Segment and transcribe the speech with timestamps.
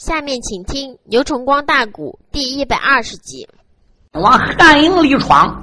[0.00, 3.46] 下面请听《牛崇光大鼓》第一百二十集。
[4.12, 5.54] 往汉营里闯，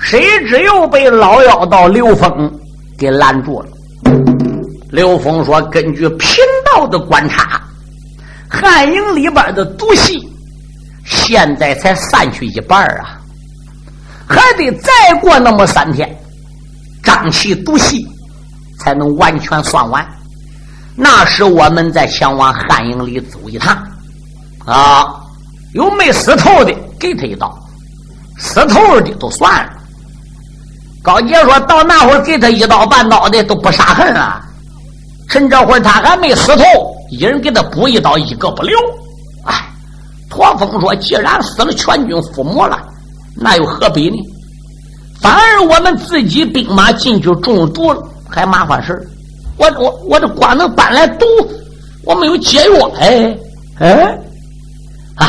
[0.00, 2.30] 谁知又被老妖道刘峰
[2.96, 3.68] 给拦住了。
[4.92, 6.38] 刘峰说：“根据贫
[6.72, 7.60] 道的观察，
[8.48, 10.16] 汉营里边的毒气
[11.04, 13.20] 现在才散去一半啊，
[14.28, 16.08] 还得再过那么三天，
[17.02, 18.06] 瘴气毒气
[18.78, 20.08] 才能完全算完。”
[21.00, 23.78] 那时我们再前往汉营里走一趟，
[24.66, 25.14] 啊，
[25.72, 27.56] 有没死透的给他一刀，
[28.36, 29.72] 死透的都算了。
[31.00, 34.44] 高杰说到那会儿给他一刀半刀的都不杀恨啊，
[35.28, 36.64] 趁这会儿他还没死透，
[37.12, 38.76] 一人给他补一刀，一个不留。
[39.44, 39.54] 哎，
[40.28, 42.76] 驼峰说既然死了全军覆没了，
[43.36, 44.16] 那又何必呢？
[45.20, 49.06] 反而我们自己兵马进去中毒了，还麻烦事儿。
[49.58, 51.26] 我我我这光能搬来毒，
[52.04, 52.90] 我没有解药。
[52.98, 53.36] 哎
[53.78, 54.18] 哎，
[55.16, 55.26] 哎，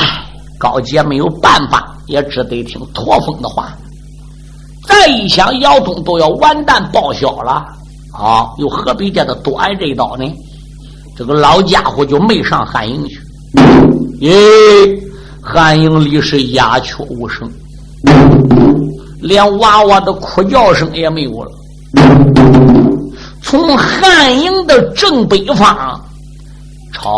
[0.58, 3.76] 高杰没有办法，也只得听驼峰的话。
[4.88, 7.66] 再一想，姚通都要完蛋报销了，
[8.14, 10.26] 啊，又何必叫他多挨这一刀呢？
[11.16, 13.20] 这个老家伙就没上汉营去。
[14.22, 15.00] 咦，
[15.42, 17.52] 汉营里是鸦雀无声，
[19.22, 21.52] 连娃娃的哭叫声也没有了。
[23.50, 26.00] 从汉营的正北方，
[26.94, 27.10] 朝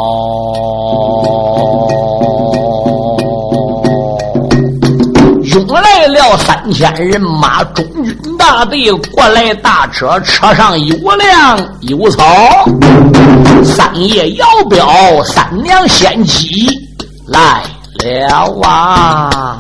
[5.44, 12.24] 涌来了三千人马，中军大队过来，大车车上有粮有草，
[13.66, 14.90] 三爷摇表，
[15.26, 16.66] 三娘献计
[17.28, 17.62] 来
[18.06, 19.60] 了啊！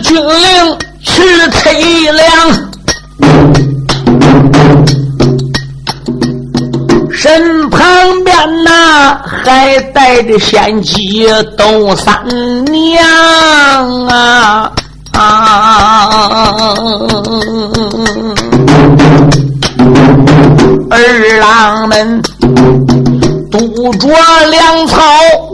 [0.00, 2.26] 军令去催粮，
[7.12, 7.80] 身旁
[8.24, 11.26] 边呐还带着先机
[11.56, 12.24] 窦三
[12.66, 14.70] 娘啊
[15.12, 16.74] 啊！
[20.90, 22.22] 二郎们。
[23.50, 24.08] 堵着
[24.50, 25.00] 粮草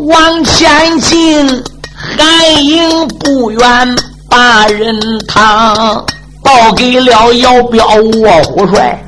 [0.09, 1.47] 往前进，
[1.94, 3.97] 韩营不远
[4.37, 6.05] 大人趟，
[6.43, 9.00] 报给了姚彪卧虎帅，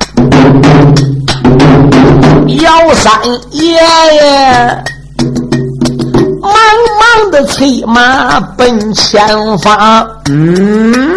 [2.61, 3.13] 姚三
[3.51, 4.83] 爷爷
[6.41, 6.53] 忙
[6.97, 9.27] 忙的催马奔前
[9.57, 10.07] 方。
[10.29, 11.13] 嗯，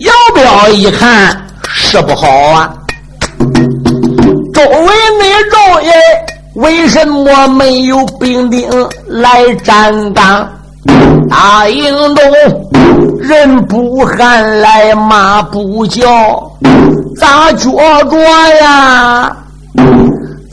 [0.00, 2.74] 姚彪一看是不好啊。
[4.52, 4.88] 周围
[5.18, 5.90] 那赵爷
[6.56, 8.68] 为什么没有兵丁
[9.06, 10.46] 来站岗？
[11.28, 12.24] 大营中
[13.20, 16.02] 人不喊来马不叫，
[17.18, 17.70] 咋觉
[18.04, 18.18] 着
[18.60, 19.36] 呀？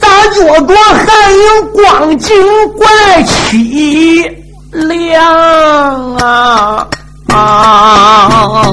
[0.00, 2.34] 咋觉着还有光景
[2.76, 4.30] 怪凄
[4.72, 6.86] 凉啊？
[7.28, 8.64] 啊！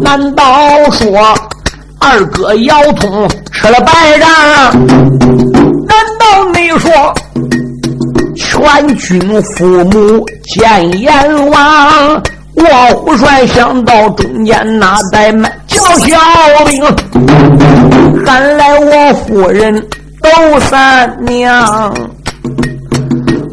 [0.00, 0.44] 难道
[0.90, 1.10] 说？
[2.04, 4.28] 二哥姚通吃了败仗，
[5.86, 6.90] 难道你说
[8.62, 12.22] 全军父母见阎王？
[12.54, 12.64] 我
[12.96, 16.16] 虎帅想到中间那怠慢叫小
[16.66, 16.84] 兵，
[18.24, 19.74] 喊来我夫人
[20.20, 21.92] 窦三娘，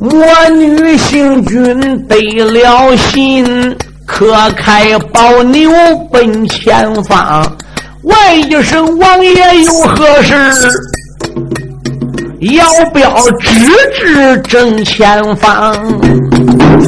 [0.02, 2.16] 我女行军得
[2.52, 5.72] 了信，可开宝牛
[6.12, 7.42] 奔前方。
[8.04, 9.34] 问一声王爷
[9.64, 10.36] 有何事？
[12.42, 13.50] 姚彪指
[13.94, 15.76] 指正前方。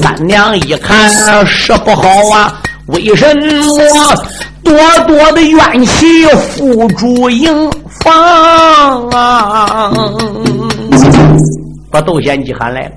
[0.01, 1.09] 三娘一看
[1.45, 4.15] 是不好啊，为什么
[4.63, 4.73] 多
[5.07, 7.69] 多的怨气付诸营
[8.01, 9.91] 房啊？
[11.91, 12.91] 把窦贤吉喊来了。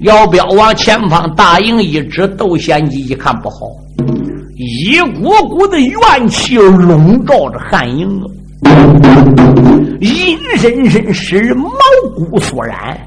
[0.00, 3.56] 姚彪往前方大营一指，窦贤吉一看不好。
[4.56, 8.24] 一股股的怨气笼罩着汉营啊，
[10.00, 11.68] 阴森森，使人毛
[12.14, 12.98] 骨悚然。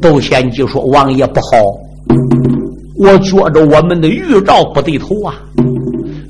[0.00, 1.48] 窦贤吉说：“王爷不好，
[2.98, 5.34] 我觉着我们的预兆不对头啊。”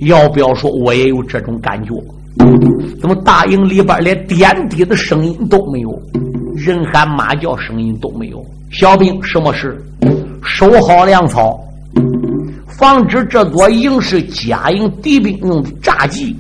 [0.01, 1.91] 要不要说：“我也有这种感觉，
[3.01, 5.91] 怎么大营里边连点滴的声音都没有，
[6.55, 8.45] 人喊马叫声音都没有？
[8.71, 9.77] 小兵，什么事？
[10.43, 11.59] 收好粮草。”
[12.79, 16.37] 防止这座营是假营敌兵用的诈计，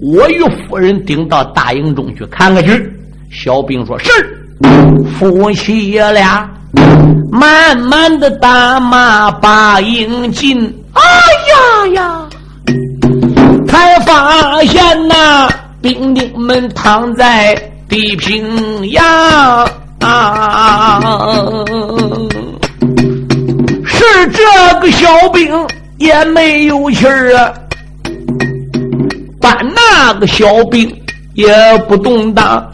[0.00, 2.92] 我与夫人顶到大营中去看看去。
[3.30, 4.10] 小兵说：“是。”
[5.18, 6.48] 夫妻爷俩
[7.30, 10.58] 慢慢的打马把营进，
[10.94, 11.02] 哎
[11.50, 12.26] 呀呀，
[13.68, 15.48] 才发现呐，
[15.82, 17.54] 兵丁们躺在
[17.88, 19.04] 地平洋
[20.00, 21.00] 啊，
[23.84, 25.54] 是这个小兵
[25.98, 27.52] 也没有气儿啊，
[29.48, 30.92] 但那个小兵
[31.34, 31.46] 也
[31.86, 32.68] 不动荡。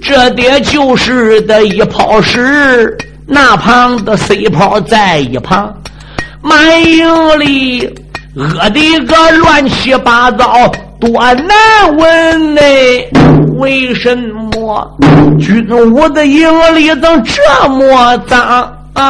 [0.00, 5.74] 这爹就是的一泡屎，那旁的 C 泡在一旁，
[6.40, 7.84] 满营里
[8.36, 10.70] 饿的个乱七八糟，
[11.00, 12.60] 多难闻呢！
[13.56, 14.98] 为什么
[15.40, 19.02] 军务的营里怎这么脏啊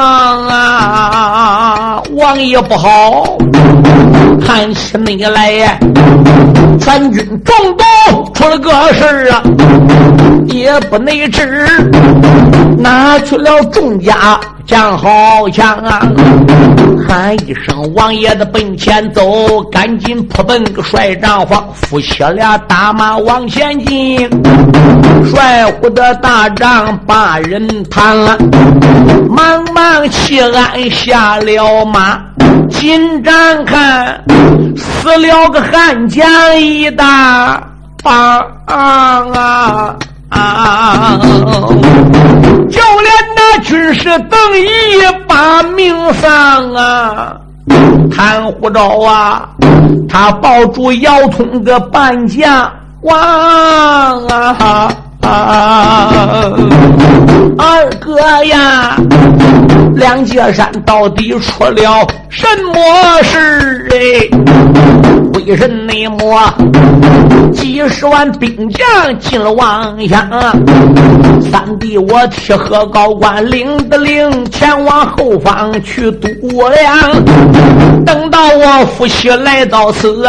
[0.51, 2.03] 啊？
[2.13, 3.37] 王爷不好，
[4.45, 5.79] 看起你来呀！
[6.81, 7.85] 全军中都
[8.33, 9.43] 出了个事儿啊，
[10.47, 11.67] 也不内知
[12.79, 16.01] 哪去了众家将好强啊！
[17.09, 24.29] 喊一声王爷的奔前走，赶紧扑奔个帅帐房，夫妻俩打马往前进。
[25.31, 28.39] 帅虎的大帐把人谈了，
[29.29, 32.21] 忙忙起鞍下了马。
[32.69, 34.23] 紧张看，
[34.77, 36.25] 死了个汉奸
[36.63, 37.61] 一大
[38.03, 39.97] 帮啊！
[40.31, 41.19] 啊
[42.71, 44.67] 就连那军师邓毅
[45.29, 47.37] 把命丧啊！
[48.11, 49.49] 谭虎昭啊，
[50.09, 52.73] 他抱住姚通的半价，
[53.03, 53.17] 哇
[54.29, 54.93] 啊！
[55.23, 56.51] 啊
[57.59, 58.97] 二哥呀，
[59.95, 63.97] 两界山到底出了什么事哎？
[65.35, 66.55] 为什么
[67.53, 70.29] 几十万兵将进了王乡？
[71.51, 76.29] 三弟我替何高官领的令，前往后方去督
[76.69, 78.05] 粮。
[78.05, 80.27] 等到我夫妻来到此。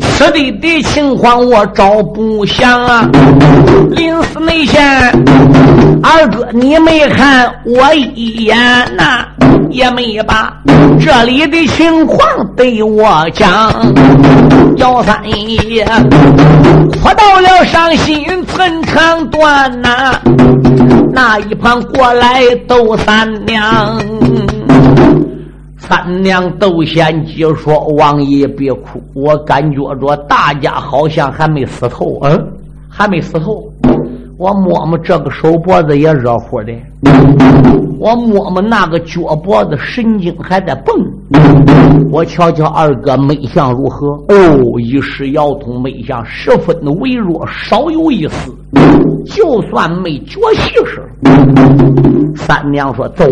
[0.00, 3.08] 此地的情况我找不详啊！
[3.90, 4.82] 临死内前，
[6.02, 8.56] 二哥你没看我一眼
[8.96, 9.24] 呐，
[9.70, 10.56] 也没把
[11.00, 12.20] 这里的情况
[12.56, 13.72] 对我讲。
[14.76, 15.84] 姚三爷
[17.02, 20.14] 哭到了伤心寸肠断呐，
[21.12, 24.00] 那一旁过来窦三娘。
[25.82, 32.52] 三娘窦贤姬说：“王爷别哭，我感觉着大家好像还没死透，嗯，
[32.88, 33.68] 还没死透。
[34.38, 36.72] 我摸摸这个手脖子也热乎的，
[37.98, 40.94] 我摸摸那个脚脖子神经还在蹦。
[42.12, 44.06] 我瞧瞧二哥脉象如何？
[44.28, 48.54] 哦，一时腰痛脉象十分的微弱，少有一丝，
[49.26, 51.02] 就算没脚气时。
[52.36, 53.26] 三娘说：走。”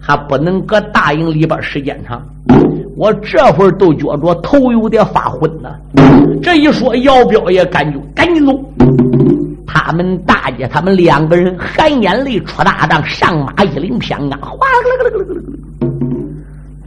[0.00, 2.20] 还不能搁大营里边时间长，
[2.96, 5.68] 我这会儿都觉着头有点发昏呢。
[6.42, 8.58] 这一说，姚彪也感觉赶紧走。
[9.66, 15.42] 他们大姐他们两个人含眼泪出大帐，上马一领偏鞍，哗啦啦啦啦啦啦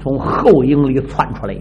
[0.02, 1.56] 从后营里窜出来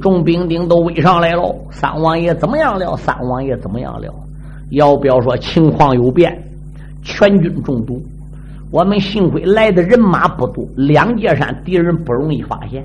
[0.00, 1.42] 众兵丁都围上来了。
[1.72, 2.96] 三王爷怎么样了？
[2.96, 4.06] 三王爷怎么样了？
[4.70, 6.40] 姚彪说：“情况有变，
[7.02, 8.00] 全军中毒。”
[8.70, 12.84] 我们幸亏来的人马不多，两界山敌人不容易发现，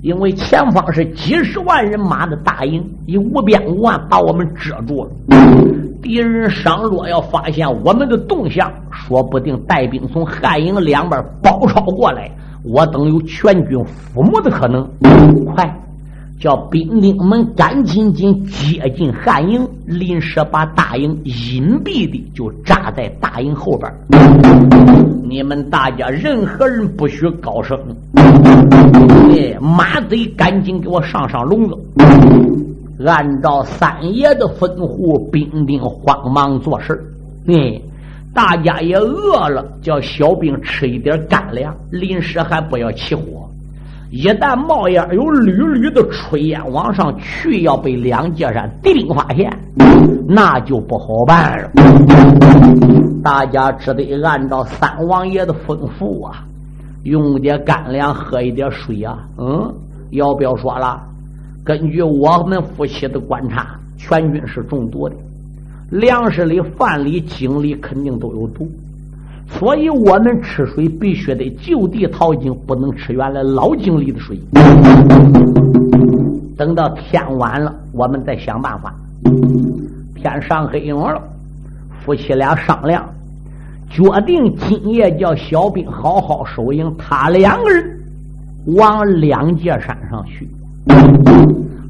[0.00, 5.10] 因为前方是几十万人马的大营，以无边无岸把我们遮住了。
[6.00, 12.30] 敌人倘若要发现我们的动向，说不定带兵从汉营两边包抄过来，
[12.64, 13.78] 我等有全军
[14.14, 14.88] 覆没的可能。
[15.54, 15.78] 快！
[16.40, 25.11] 叫兵丁们赶紧紧接近汉营，临时把大营隐蔽的就扎在大营后边。
[25.32, 27.78] 你们大家任何人不许高声，
[29.30, 31.74] 哎，马贼赶紧给我上上笼子。
[33.06, 37.02] 按照三爷的吩咐，兵丁慌忙做事。
[37.46, 37.80] 哎，
[38.34, 43.48] 大家也饿了，叫小兵吃一点干粮，临时还不要起火。
[44.10, 49.50] 一旦冒烟，有缕缕的炊烟往上去，要被两界山敌兵发现，
[50.34, 51.70] 那就不好办了。
[53.22, 56.42] 大家只得按照三王爷的吩咐啊，
[57.04, 59.18] 用点干粮，喝一点水啊。
[59.38, 59.72] 嗯，
[60.12, 61.00] 姚彪说了，
[61.62, 65.14] 根据我们夫妻的观察，全军是中毒的，
[65.90, 68.66] 粮食里、饭里、井里肯定都有毒。
[69.48, 74.40] 所以我们吃水必须得就地淘井，不能吃原来老井里的水。
[76.56, 78.94] 等到天晚了，我们再想办法。
[80.22, 81.20] 天上黑影了，
[82.00, 83.04] 夫妻俩商量，
[83.90, 87.84] 决定今夜叫小兵好好收营，他两个人
[88.76, 90.48] 往两界山上去，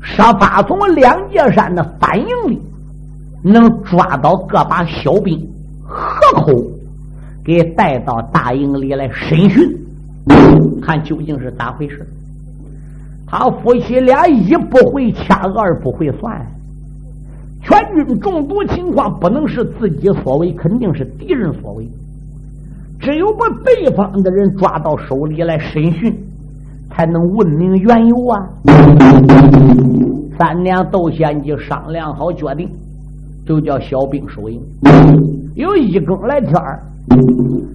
[0.00, 2.58] 设法从两界山的反营里
[3.44, 5.38] 能抓到个把小兵，
[5.86, 6.52] 合口
[7.44, 9.62] 给带到大营里来审讯，
[10.80, 12.06] 看究竟是咋回事。
[13.26, 16.40] 他夫妻俩一不会掐，二不会算。
[17.62, 21.88] 全军中毒情况不能是自己所为，肯定是敌人所为。
[23.00, 26.12] 只有把对方的人抓到手里来审讯，
[26.90, 28.49] 才能问明缘由啊！
[30.38, 32.69] 三娘窦仙姬商量好决定，
[33.47, 34.61] 就叫小兵收营。
[35.54, 36.83] 有一更来天儿，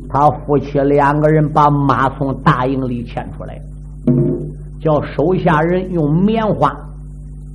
[0.09, 3.57] 他夫妻两个人把马从大营里牵出来，
[4.81, 6.73] 叫手下人用棉花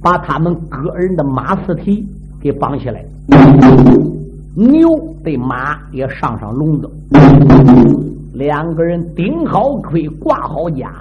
[0.03, 2.07] 把他们个人的马四蹄。
[2.43, 3.05] 给绑起来，
[4.57, 4.89] 牛
[5.23, 6.91] 对马也上上笼子，
[8.35, 10.93] 两个人顶好盔，挂好甲，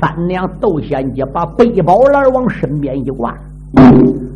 [0.00, 3.32] 三娘窦仙姐把背包篮往身边一挂，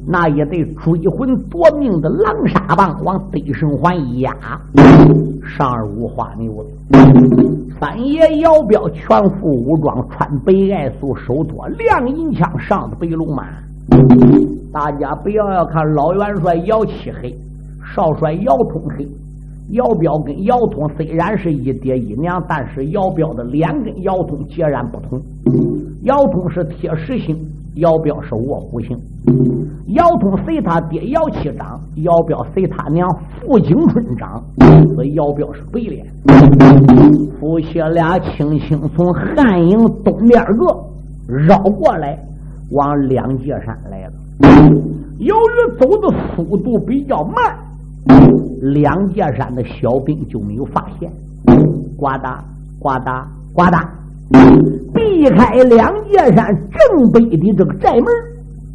[0.07, 4.33] 那一对追魂夺命的狼沙棒往背绳环一压，
[5.45, 6.67] 上二五花牛了。
[7.81, 9.09] 三爷姚彪全
[9.41, 13.45] 副武装，穿白艾素，手托亮银枪，上的白龙马。
[14.77, 17.35] 大家不要要看老元帅姚漆黑，
[17.95, 19.09] 少帅姚通黑。
[19.71, 25.19] 姚彪跟姚通虽然是一爹一娘，但是姚彪的脸跟姚通截然不同。
[26.03, 27.35] 姚通是铁石心，
[27.77, 28.95] 姚彪是卧虎心。
[29.95, 33.09] 姚通随他爹姚七长，姚彪随他娘
[33.41, 34.45] 傅景春长，
[34.95, 36.05] 所以姚彪是白脸。
[37.41, 40.67] 夫妻俩轻轻从汉营东边个
[41.27, 42.19] 绕过来。
[42.73, 44.13] 往两界山来了，
[45.19, 47.57] 由于走的速度比较慢，
[48.61, 51.11] 两界山的小兵就没有发现。
[51.97, 52.39] 呱嗒
[52.79, 53.25] 呱嗒
[53.55, 53.83] 呱嗒，
[54.93, 58.05] 避开两界山正北的这个寨门，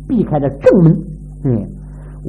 [0.08, 0.94] 避开了正门，
[1.46, 1.68] 嗯，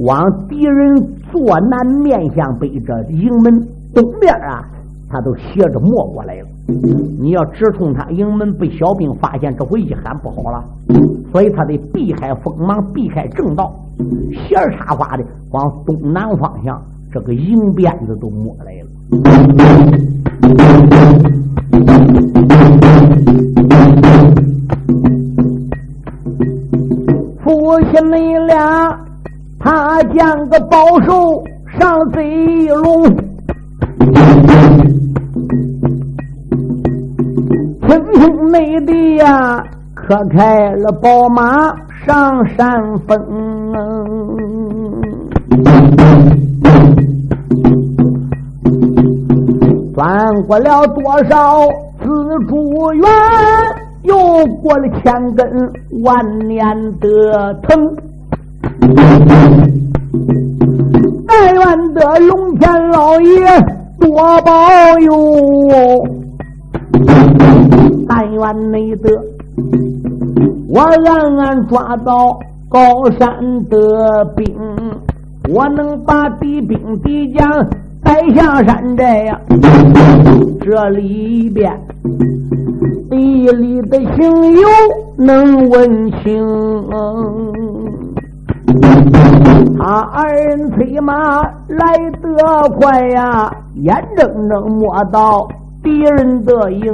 [0.05, 0.95] 往敌人
[1.31, 4.69] 坐南面向北这营门东边啊。
[5.09, 10.63] 他都斜着摸过来了，你要直冲他营门，被小兵发现，这回一喊不好了，
[11.31, 13.73] 所以他得避开锋芒，避开正道，
[14.31, 18.87] 斜插花的往东南方向，这个营鞭子都摸来了。
[27.43, 28.89] 父亲你俩，
[29.59, 31.43] 他将个保守
[31.77, 33.33] 上贼龙。
[38.13, 39.63] 英雄内地呀，
[39.95, 41.73] 可开了宝马
[42.05, 42.69] 上山
[43.07, 43.17] 峰，
[49.95, 51.65] 翻过了多少
[52.01, 52.07] 紫
[52.47, 53.09] 竹园，
[54.03, 54.15] 又
[54.61, 55.47] 过了千根
[56.03, 56.63] 万年
[56.99, 57.07] 的
[57.63, 57.95] 藤，
[61.27, 63.59] 但愿得龙天老爷
[63.99, 64.51] 多保
[64.99, 65.11] 佑。
[68.15, 69.09] 但愿内得
[70.69, 72.37] 我暗暗抓到
[72.69, 73.27] 高山
[73.69, 74.55] 的兵，
[75.49, 77.49] 我能把敌兵敌将
[78.03, 79.41] 带下山寨呀！
[80.61, 81.75] 这里边
[83.09, 84.67] 地里的情友
[85.17, 86.45] 能问清，
[89.79, 92.29] 他二人催马来得
[92.79, 95.47] 快呀，眼睁睁摸到。
[95.83, 96.93] 敌人的营，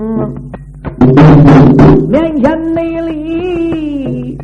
[2.10, 4.38] 面前内里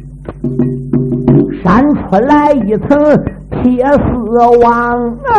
[1.64, 2.98] 闪出来一层
[3.50, 4.04] 铁丝
[4.64, 4.68] 网
[5.26, 5.30] 啊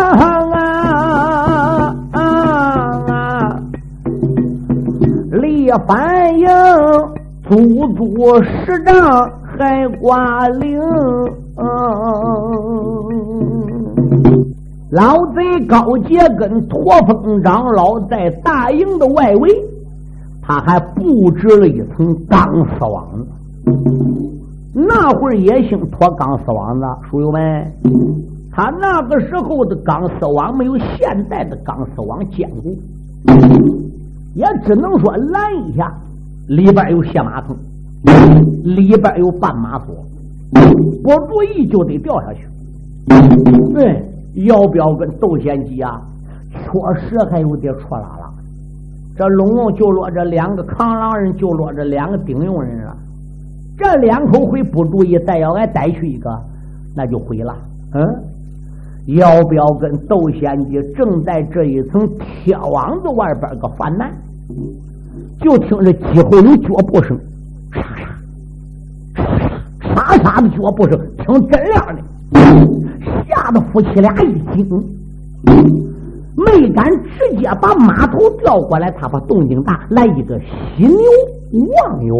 [0.52, 0.56] 啊
[2.12, 2.20] 啊！
[5.32, 6.46] 离反营
[7.48, 7.56] 足
[7.94, 8.94] 足十丈，
[9.56, 10.80] 还挂铃。
[14.90, 19.48] 老贼高杰跟驼峰长老在大营的外围，
[20.46, 23.26] 他还布置了一层钢丝网子。
[24.72, 27.72] 那会儿也兴拖钢丝网子，书友们，
[28.52, 32.76] 他那个时候的钢丝网没有现在的钢丝网坚固，
[34.34, 35.92] 也只能说拦一下，
[36.48, 37.56] 里边有卸马桶，
[38.62, 39.96] 里边有绊马索，
[41.02, 42.46] 不注意就得掉下去。
[43.74, 44.02] 对。
[44.44, 45.98] 姚彪跟窦贤吉啊，
[46.52, 46.60] 确
[47.00, 48.25] 实还有点错拉了。
[49.16, 52.94] 这龙王就落这两个扛狼人，就落这两个顶用人了。
[53.78, 56.30] 这两口会不注意，再要挨逮去一个，
[56.94, 57.56] 那就毁了。
[57.94, 58.02] 嗯，
[59.16, 64.12] 姚彪跟窦仙姬正在这一层铁网子外边个犯难，
[65.40, 67.18] 就听着机后有脚步声，
[67.72, 67.82] 沙
[69.94, 72.02] 沙沙沙的脚步声，听真亮的，
[73.28, 74.66] 吓得夫妻俩一惊，
[76.66, 82.12] 没敢直接把马头调过来，他怕动静大，来一个犀牛望月，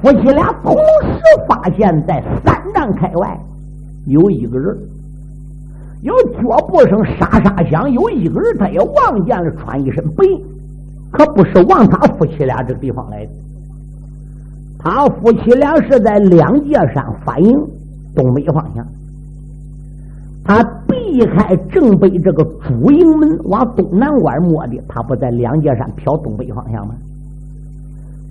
[0.00, 3.38] 夫妻俩同时发现，在三丈开外
[4.06, 4.76] 有一个人。
[6.02, 10.24] 有脚步声沙沙响，有一个人他也望见了，穿一身白，
[11.10, 13.32] 可不是往他夫妻俩这个地方来的。
[14.78, 17.50] 他夫妻俩是在两界山反营
[18.14, 18.84] 东北方向，
[20.44, 26.94] 他避开正北这个主营门往东南拐摸的，他不在两界山飘东北方向吗？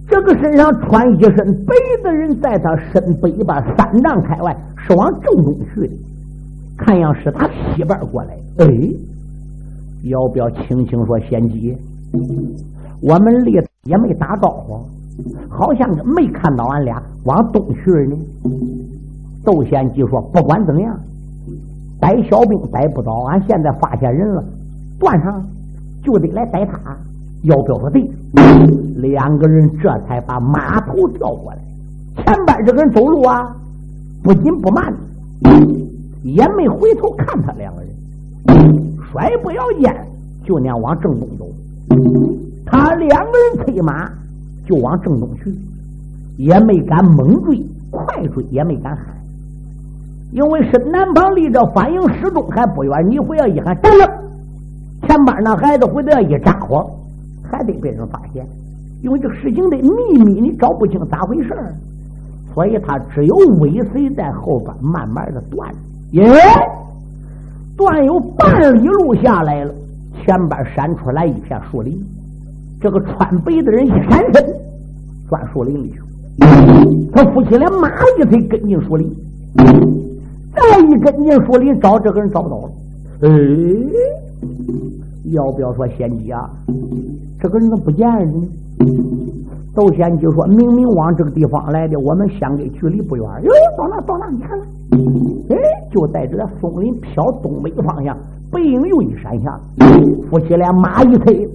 [0.07, 5.93] 这个身上穿一身白的人，在他身北边三丈开外，是往正东去的。
[6.77, 8.37] 看样是他西边过来。
[8.59, 8.65] 哎，
[10.03, 11.75] 要不要轻轻说：“贤姬，
[13.01, 13.53] 我们离
[13.85, 14.75] 也没打招呼，
[15.49, 18.17] 好像没看到俺俩往东去呢。”
[19.43, 20.99] 窦贤姬说：“不管怎么样，
[22.03, 24.43] 逮小兵逮不着，俺现在发现人了，
[24.99, 25.41] 断上
[26.03, 26.93] 就得来逮他。”
[27.47, 28.03] 姚彪说：“对。”
[28.99, 31.59] 两个人这才把马头调过来。
[32.17, 33.55] 前边这个人走路啊，
[34.21, 34.93] 不紧不慢。
[36.23, 37.89] 也没回头看他两个人，
[39.11, 40.07] 甩不要烟，
[40.45, 41.45] 就那样往正东走。
[42.65, 44.09] 他两个人催马
[44.65, 45.53] 就往正东去，
[46.37, 49.05] 也没敢猛追，快追也没敢喊，
[50.33, 52.91] 因为是南旁离这反应始终还不远。
[53.07, 55.07] 你回要一喊，站住！
[55.07, 56.75] 前边那孩子回头要一咋呼，
[57.43, 58.43] 还得被人发现，
[59.03, 61.71] 因为这个事情的秘密你找不清咋回事儿
[62.51, 65.69] 所以他只有尾随在后边，慢慢的断。
[66.13, 66.23] 耶！
[67.77, 69.73] 断有半里路下来了，
[70.23, 71.95] 前边闪出来一片树林。
[72.81, 74.43] 这个穿白的人一闪身，
[75.29, 75.99] 钻树林里去。
[77.13, 77.87] 他夫妻俩马
[78.19, 79.07] 一腿跟进树林，
[80.53, 82.71] 再一跟进树林，找这个人找不到了。
[83.21, 83.29] 哎，
[85.31, 86.49] 要不要说贤姬啊？
[87.39, 88.47] 这个人怎么不见了呢？
[89.75, 93.25] 窦仙就说明明往这个地方来的，我们相隔距离不远。
[93.41, 94.59] 哟，到那到那，你看看，
[95.49, 95.57] 哎，
[95.91, 98.15] 就在这松林飘东北方向，
[98.51, 99.59] 背影又一闪下，
[100.29, 101.49] 夫妻俩马一催，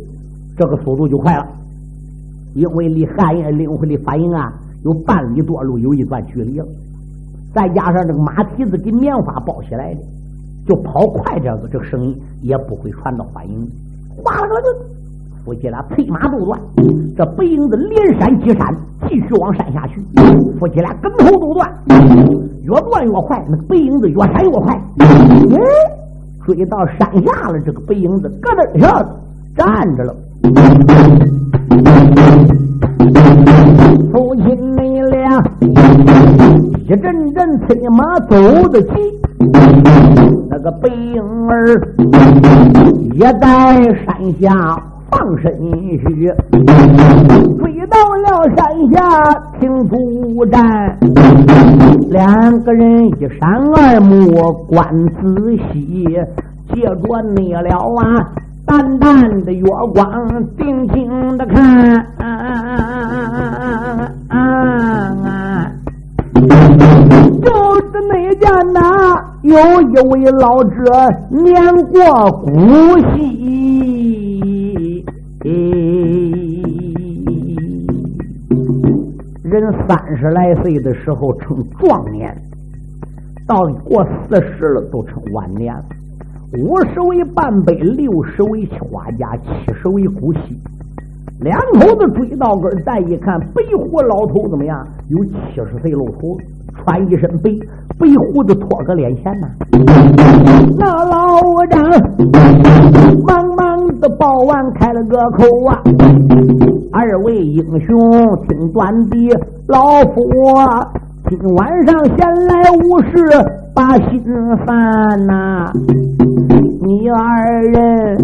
[0.57, 1.47] 这个速度就快了，
[2.55, 6.67] 因为离汉营领回的反应啊，有半里多路，有一段距离了。
[7.55, 10.01] 再加上这个马蹄子给棉花包起来的，
[10.67, 13.69] 就跑快点子，这个声音也不会传到反应。
[14.23, 14.55] 哗啦啦。
[15.45, 16.61] 夫妻俩催马都断，
[17.17, 18.69] 这白影子连闪几闪，
[19.09, 19.99] 继续往山下去。
[20.59, 21.67] 夫妻俩跟头都断，
[22.65, 24.79] 越断越快，那白影子越闪越快。
[24.99, 25.57] 哎，
[26.45, 29.09] 追到山下了，这个白影子咯噔一下子
[29.57, 30.15] 站着了。
[34.13, 34.45] 父亲
[34.77, 35.41] 你俩
[36.89, 38.35] 一阵阵催马走
[38.71, 38.89] 得急，
[40.49, 41.55] 那个背影儿
[43.13, 44.49] 也在山下。
[45.11, 46.05] 放身去，
[46.53, 48.61] 追到了山
[48.93, 49.01] 下
[49.59, 49.97] 听主
[50.53, 50.63] 战，
[52.11, 54.87] 两个人一闪二目观
[55.19, 56.05] 仔细，
[56.75, 58.03] 借着那了啊
[58.67, 59.09] 淡淡
[59.47, 60.05] 的月光，
[60.59, 62.07] 定睛的看，
[64.29, 65.38] 啊
[66.49, 68.79] 就是那家那
[69.43, 70.77] 有一位老者
[71.31, 71.47] 年
[71.93, 71.99] 过
[72.43, 72.47] 古
[73.17, 73.17] 稀。
[79.43, 82.37] 人三十来岁的时候称壮年，
[83.47, 85.85] 到过四十了都称晚年了。
[86.59, 90.61] 五十为半辈，六十为花甲，七十为古稀。
[91.41, 94.77] 两口子追到根再一看，白胡老头怎么样？
[95.09, 96.37] 有七十岁露头，
[96.75, 97.51] 穿一身白，
[97.97, 99.47] 白胡子拖个脸前呐。
[100.77, 101.39] 那老
[101.71, 101.81] 张
[103.25, 105.81] 忙忙的报完，开了个口啊。
[106.91, 107.97] 二位英雄
[108.49, 109.29] 听短的，
[109.69, 110.21] 老夫
[111.29, 113.15] 今晚上闲来无事
[113.73, 114.25] 把心
[114.67, 115.71] 烦呐。
[117.01, 118.19] 你二人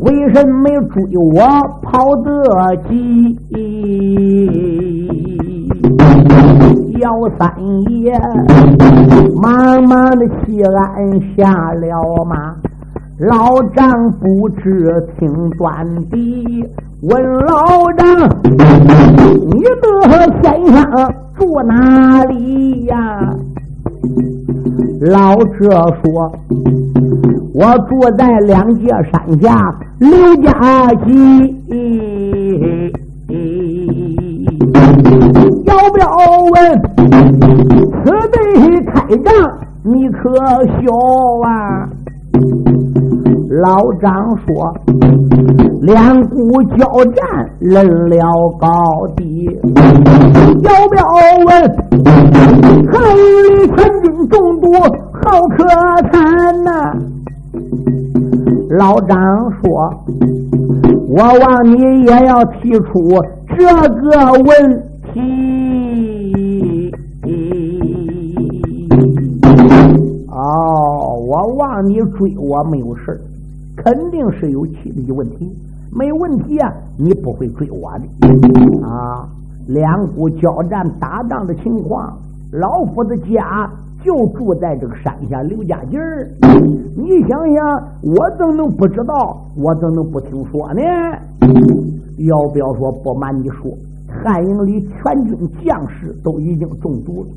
[0.00, 1.42] 为什么追我
[1.82, 2.26] 跑得
[2.88, 3.36] 急？
[7.00, 7.04] 姚
[7.38, 7.52] 三
[7.90, 8.18] 爷
[9.42, 11.84] 忙忙的起鞍下了
[12.24, 12.56] 马，
[13.18, 14.64] 老丈不知
[15.18, 16.16] 听断的，
[17.02, 18.06] 问老丈
[19.50, 19.84] 你的
[20.42, 20.74] 先生
[21.36, 22.96] 住哪里呀？
[24.98, 25.68] 老者
[26.02, 26.32] 说
[27.58, 30.50] ：“我住在两界山下刘家
[31.06, 31.08] 集，
[35.64, 36.06] 要不要
[36.52, 36.54] 问
[38.04, 38.36] 此地
[38.92, 39.32] 开仗？
[39.84, 40.18] 你可
[40.66, 40.76] 笑
[41.46, 41.48] 啊？”
[43.64, 44.12] 老张
[44.44, 44.46] 说
[45.80, 47.24] ：“两股交战，
[47.60, 48.20] 论了
[48.60, 48.68] 高
[49.16, 49.48] 低。
[50.62, 51.02] 要不要
[51.46, 51.50] 问？
[52.92, 54.64] 汉里全军中毒，
[55.22, 55.24] 好
[55.56, 55.64] 可
[56.12, 56.12] 惨
[56.62, 56.70] 呐！”
[58.78, 59.16] 老张
[59.52, 59.62] 说
[61.08, 62.90] ：“我望你也要提出
[63.56, 63.64] 这
[64.00, 64.10] 个
[64.44, 64.48] 问
[65.12, 65.14] 题。”
[70.28, 70.38] 哦，
[71.26, 73.18] 我望你追我没有事
[73.76, 75.50] 肯定是有气力问题，
[75.90, 76.70] 没问题啊！
[76.98, 78.04] 你不会追我的
[78.86, 79.26] 啊！
[79.66, 82.18] 两股交战打仗的情况，
[82.52, 83.70] 老夫的家
[84.06, 86.30] 就住在这个山下刘家井儿。
[86.96, 87.66] 你想想，
[88.02, 89.42] 我怎能不知道？
[89.56, 90.80] 我怎能不听说呢？
[92.18, 93.70] 要不要说不瞒你说，
[94.08, 97.28] 汉营里全军将士都已经中毒了，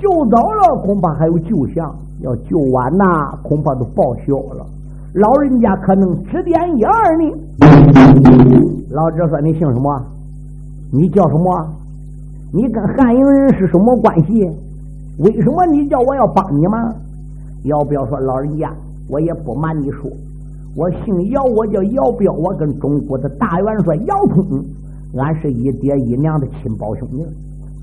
[0.00, 3.04] 救早了恐怕还有救相，要救晚呐，
[3.44, 4.66] 恐怕都报销了。
[5.14, 7.32] 老人家可能指点一二呢。
[8.90, 10.02] 老者说：“你姓什么？
[10.92, 11.68] 你叫什么？
[12.52, 14.44] 你跟汉营人是什么关系？
[15.18, 16.94] 为什么你叫我要帮你吗？
[17.64, 18.70] 要不要说老人家？
[19.08, 20.10] 我也不瞒你说，
[20.76, 24.64] 我姓姚，我叫姚彪，我跟中国的大元帅姚通，
[25.16, 27.24] 俺是一爹一娘的亲胞兄弟。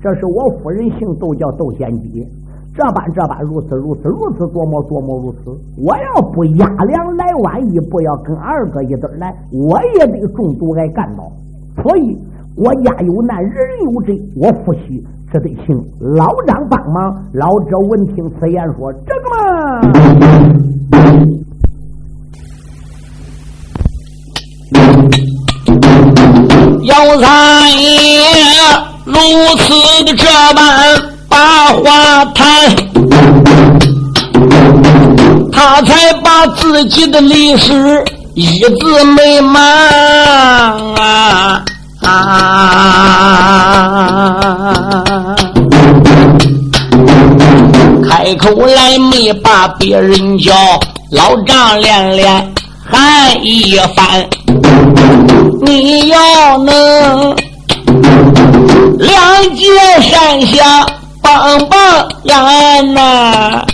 [0.00, 2.26] 这是我夫人姓窦，叫窦贤姬。”
[2.74, 5.50] 这般这般，如此如此如此，多么多么如此。
[5.76, 11.30] 我要不压粮来晚一步，要跟二哥一对来，我也得中毒挨干倒。
[11.82, 12.18] 所以
[12.56, 15.74] 国家有难，人人有责，我夫婿只得请
[16.14, 17.10] 老张帮忙。
[17.32, 19.40] 老者闻听此言，说：“这个嘛，
[26.82, 27.26] 要三
[27.80, 27.88] 爷
[29.06, 29.14] 如
[29.56, 30.62] 此的这般。”
[31.32, 32.44] 把话谈，
[35.50, 39.64] 他才把自己的历史一字没满
[40.96, 41.64] 啊！
[42.04, 42.14] 啊
[48.08, 50.52] 开口来没把别人叫，
[51.10, 54.26] 老张连连喊一番，
[55.62, 57.36] 你要能
[58.98, 59.66] 两界
[60.00, 60.86] 山下。
[61.24, 61.78] 帮帮
[62.26, 63.64] 俺呐！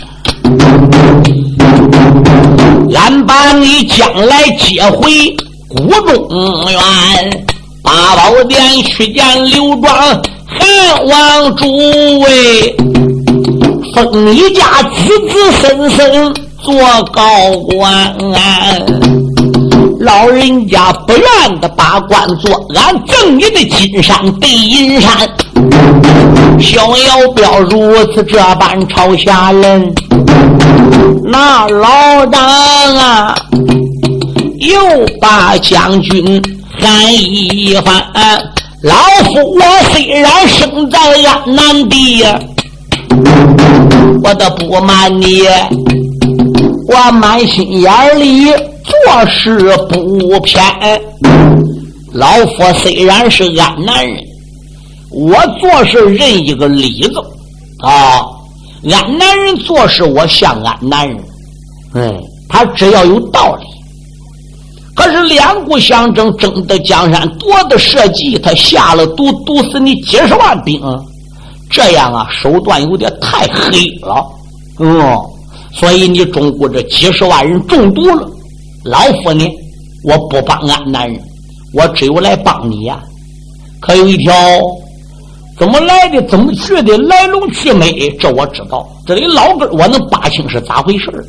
[2.95, 5.35] 俺把你将来接回
[5.67, 6.29] 谷中
[6.71, 7.47] 原，
[7.89, 9.91] 八宝殿去见刘庄
[10.47, 11.67] 汉王诸
[12.21, 12.77] 位，
[13.95, 16.75] 封你家子子孙孙做
[17.11, 17.23] 高
[17.71, 17.91] 官。
[18.35, 18.77] 啊
[20.01, 25.11] 老人家不愿的把官做，俺赠你的金山对银山。
[26.61, 29.91] 小姚彪如此这般朝下人，
[31.25, 32.43] 那老张
[32.99, 33.35] 啊，
[34.61, 36.41] 又把将军
[36.81, 37.95] 喊一番。
[38.83, 39.61] 老夫我
[39.91, 42.23] 虽然生在安南地，
[44.23, 45.43] 我的不瞒你，
[46.89, 48.47] 我满心眼里。
[48.89, 49.59] 做事
[49.91, 50.63] 不偏，
[52.13, 54.17] 老夫虽然是安南人，
[55.11, 57.13] 我做事认一个理字
[57.81, 58.25] 啊。
[58.91, 61.19] 安南人做事，我像安南人，
[61.95, 62.15] 哎，
[62.49, 63.67] 他只要有道理。
[64.99, 70.83] 可是两股相争，争得江山，夺得社稷，他下了毒，毒死你几十万兵，
[71.71, 74.27] 这样啊，手段有点太黑了，
[74.81, 75.17] 嗯，
[75.73, 78.29] 所以你中国这几十万人中毒了。
[78.83, 79.49] 老夫呢？
[80.03, 81.21] 我不帮俺男人，
[81.75, 83.01] 我只有来帮你呀。
[83.81, 84.35] 可有一条，
[85.57, 86.21] 怎么来的？
[86.23, 86.99] 怎么去的？
[86.99, 87.87] 来龙去脉，
[88.19, 88.85] 这我知道。
[89.07, 91.25] 这里老根我能扒清是咋回事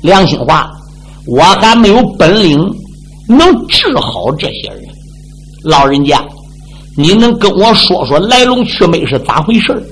[0.00, 0.70] 良心话，
[1.26, 2.72] 我还没有本领
[3.30, 4.82] 能治好这些人。
[5.62, 6.22] 老人家，
[6.96, 9.82] 你能跟我说说来龙去脉是咋回事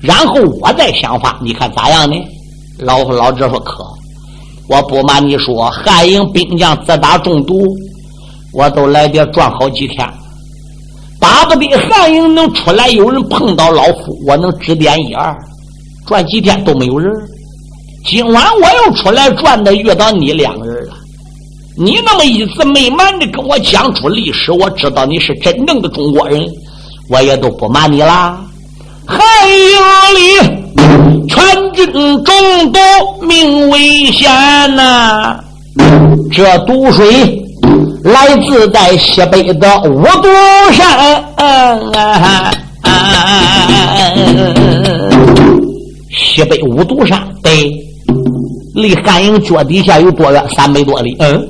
[0.00, 2.16] 然后我再想法，你看咋样呢？
[2.78, 3.84] 老夫老者说可。
[4.68, 7.66] 我不瞒你说，汉营兵将自打中毒，
[8.52, 10.08] 我都来这转好几天，
[11.20, 15.36] 巴不得汉营能出来有人碰到老夫，我能指点一二。
[16.06, 17.12] 转几天都没有人，
[18.04, 20.94] 今晚我又出来转的，遇到你两个人了。
[21.78, 26.42] 你那么一字没瞒的跟我讲出历史，我知道你是真正的中国人，
[27.10, 28.40] 我也都不瞒你啦。
[29.06, 29.56] 汉营
[30.14, 31.92] 里全军
[32.24, 32.78] 中毒，
[33.26, 34.30] 命危险
[34.74, 35.38] 呐！
[36.32, 37.44] 这毒水
[38.04, 40.28] 来自在西北的五毒
[40.72, 41.22] 山，
[46.10, 47.70] 西北五毒山对，
[48.74, 50.42] 离汉营脚底下有多远？
[50.56, 51.14] 三百多里。
[51.20, 51.48] 嗯，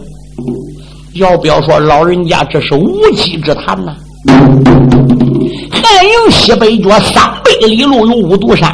[1.16, 3.94] 要不要说老人家这是无稽之谈呢？
[5.70, 8.70] 汉营西北角三百里路有五毒山，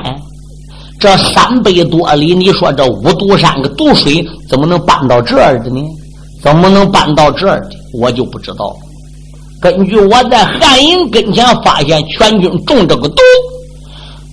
[0.98, 5.80] 这三百多里，你说这五毒山个毒水怎么能搬到这儿的呢？
[6.42, 7.70] 怎么能搬到这儿的？
[7.92, 8.74] 我就不知道。
[9.60, 13.22] 根据我在汉营跟前发现全军中这个毒，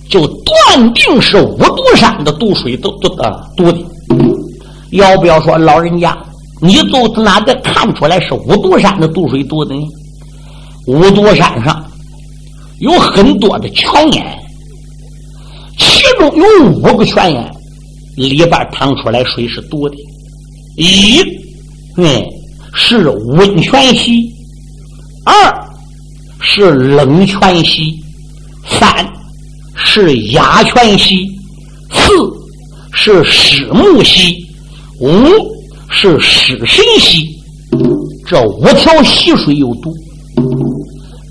[0.08, 3.78] 就断定是五毒山的毒水都毒啊毒的。
[4.90, 6.18] 要不要说老人家，
[6.62, 9.80] 你从哪个看出来是五毒山的毒水毒的呢？
[10.86, 11.84] 五毒山上。
[12.80, 14.24] 有很多的泉眼，
[15.78, 17.54] 其中有五个泉眼
[18.16, 19.94] 里边淌出来水是毒的。
[20.78, 21.20] 一，
[21.98, 22.24] 嗯，
[22.72, 24.12] 是温泉溪；
[25.26, 25.68] 二
[26.40, 27.82] 是冷泉溪；
[28.66, 29.06] 三
[29.76, 31.16] 是雅泉溪；
[31.92, 32.10] 四
[32.94, 34.34] 是湿木溪；
[35.00, 35.28] 五
[35.90, 37.26] 是湿神溪。
[38.26, 39.92] 这五条溪水有毒。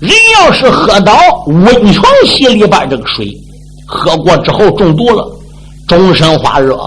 [0.00, 1.14] 人要是喝到
[1.46, 3.30] 温泉溪里边这个水，
[3.86, 5.30] 喝过之后中毒了，
[5.86, 6.78] 终身发热，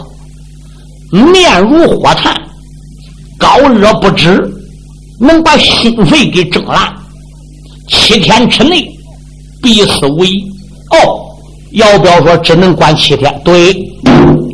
[1.12, 2.36] 面如火炭，
[3.38, 4.42] 高热不止，
[5.20, 6.92] 能把心肺给蒸烂，
[7.88, 8.84] 七天之内
[9.62, 10.42] 必死无疑。
[10.90, 11.22] 哦，
[11.74, 13.42] 要不要说只能关七天？
[13.46, 13.74] 对，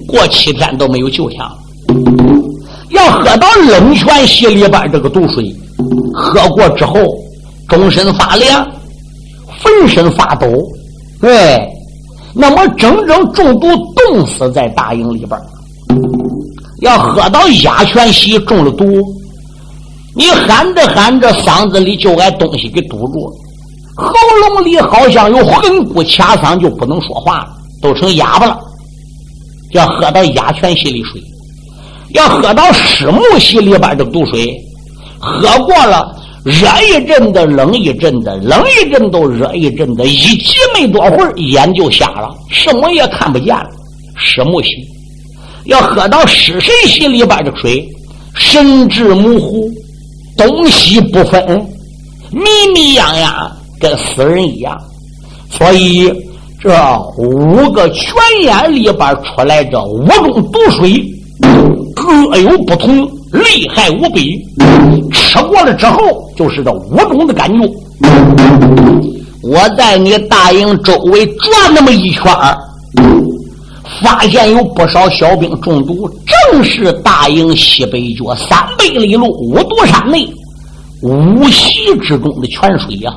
[0.05, 1.49] 过七天都没有救下。
[2.89, 5.55] 要喝到冷泉溪里边这个毒水，
[6.13, 6.95] 喝过之后。
[7.67, 8.67] 终身发凉，
[9.45, 10.47] 浑身发抖，
[11.21, 11.63] 对，
[12.33, 15.39] 那么整整中毒冻死在大营里边
[16.81, 18.83] 要喝到鸭泉溪中了毒，
[20.15, 23.33] 你喊着喊着嗓子里就挨东西给堵住了，
[23.97, 24.13] 喉
[24.47, 27.49] 咙里好像有横骨卡嗓，就不能说话了，
[27.83, 28.59] 都成哑巴了。
[29.73, 31.21] 要喝到鸭泉溪里水，
[32.13, 34.55] 要喝到石木溪里边的毒水，
[35.19, 36.15] 喝过了。
[36.45, 43.65] 热一阵子，冷一阵子，冷一阵都热一阵子，一急没多会儿，眼就瞎了，什么也看不见了。
[44.15, 44.69] 失木溪
[45.65, 47.85] 要喝到湿神溪里边的水，
[48.35, 49.69] 神志模糊，
[50.37, 51.45] 东西不分，
[52.31, 52.41] 迷
[52.73, 54.75] 迷样样，跟死人一样。
[55.51, 56.09] 所以
[56.61, 56.71] 这
[57.17, 61.03] 五个泉眼里边出来这五种毒水，
[62.09, 63.07] 各有不同。
[63.31, 64.43] 厉害无比，
[65.11, 65.99] 吃过了之后
[66.35, 67.69] 就是这五种的感觉。
[69.43, 72.57] 我在你大营周围转那么一圈儿
[74.01, 76.09] 发现有不少小兵中毒，
[76.51, 80.27] 正是大营西北角三百里路五毒山内
[81.03, 83.13] 五溪之中的泉水呀！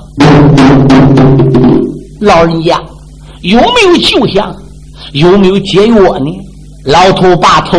[2.21, 2.79] 老人家
[3.41, 4.55] 有没有救下？
[5.13, 6.31] 有没有解药呢？
[6.85, 7.79] 老头把头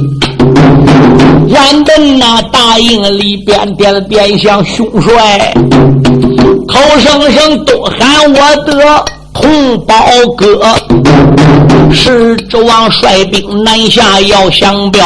[1.53, 5.53] 俺的那大营里边边边向兄帅，
[6.67, 9.95] 口声声都喊我的同胞
[10.37, 10.75] 哥，
[11.91, 15.05] 是指望率兵南下要降表，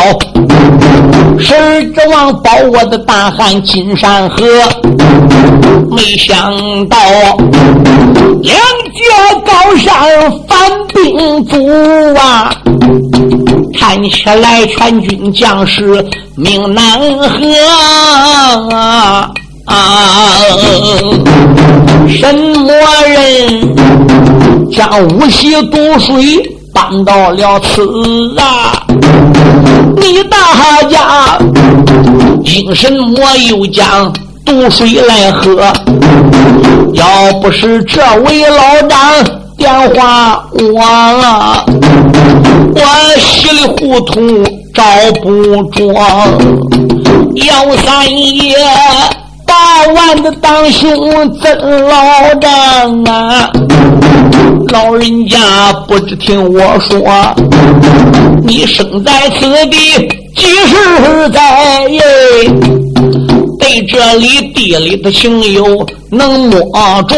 [1.40, 4.46] 是指望保我的大汉金山河。
[5.90, 6.54] 没想
[6.88, 6.98] 到
[8.42, 8.58] 两
[8.94, 9.02] 界
[9.46, 10.58] 高山反
[10.94, 12.54] 兵卒啊！
[13.78, 19.30] 看起来全军将士命难合啊！
[22.08, 22.74] 什么
[23.08, 23.76] 人
[24.72, 26.42] 将无锡毒水
[26.74, 27.84] 搬到了此
[28.38, 28.84] 啊？
[29.98, 31.38] 你大家
[32.44, 34.14] 因什么又将
[34.46, 35.74] 毒水来喝？
[36.94, 39.45] 要不是这位老张。
[39.66, 41.66] 电话我啊，
[42.76, 42.82] 我
[43.18, 44.84] 稀里糊涂找
[45.24, 45.92] 不着。
[47.34, 48.56] 幺三爷
[49.44, 50.88] 八万的当兄
[51.42, 53.50] 真老张啊，
[54.72, 55.40] 老人家
[55.88, 57.02] 不知听我说，
[58.44, 62.04] 你生在此地几十载耶？
[63.68, 67.18] 对这里地里的情友能摸着，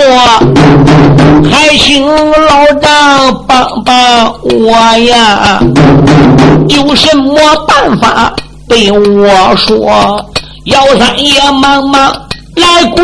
[1.51, 5.59] 还请老丈帮帮我呀！
[6.69, 7.35] 有什么
[7.67, 8.33] 办法
[8.69, 10.25] 对我说？
[10.63, 12.13] 姚三爷忙忙
[12.55, 13.03] 来跪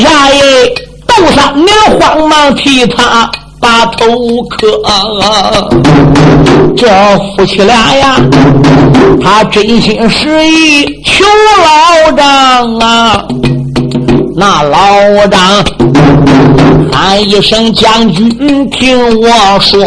[0.00, 0.72] 下耶，
[1.04, 3.28] 窦三娘慌忙替他。
[3.64, 4.66] 把头磕，
[6.76, 6.86] 这
[7.34, 8.16] 夫妻俩呀，
[9.22, 11.24] 他真心实意求
[11.64, 13.24] 老丈啊。
[14.36, 15.40] 那老丈
[16.92, 19.82] 喊一声：“将军，听我说。”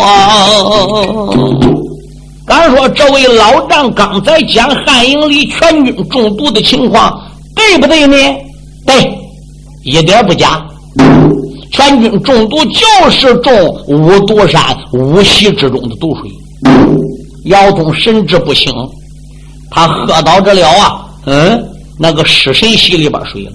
[2.47, 7.15] 敢说这位老丈刚才讲汉营里全军中毒的情况，
[7.55, 8.17] 对不对呢？
[8.87, 9.15] 对，
[9.83, 10.65] 一点不假。
[11.71, 13.53] 全军中毒就是中
[13.87, 14.61] 五毒山
[14.93, 16.31] 五溪之中的毒水。
[17.45, 18.73] 姚通神志不清，
[19.69, 21.63] 他喝到这了啊，嗯，
[21.97, 23.51] 那个尸神溪里边水了。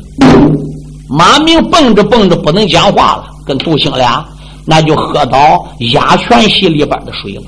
[1.08, 4.24] 马明蹦着蹦着不能讲话了，跟杜兴俩
[4.64, 7.42] 那就喝到鸭泉溪里边的水了。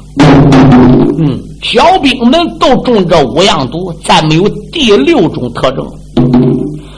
[1.19, 5.87] 嗯，小兵们都中这五样毒，再没有第六种特征。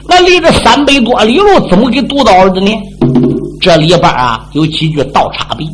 [0.09, 2.71] 那离这三百多里路，怎么给堵到的呢？
[3.67, 5.69] 这里边啊有几句倒插笔。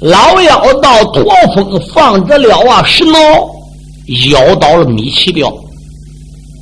[0.00, 3.18] 老妖道驼峰放着了啊石挠，
[4.30, 5.52] 咬倒了米奇彪，